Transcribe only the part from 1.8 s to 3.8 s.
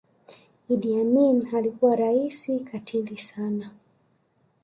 raisi katili sana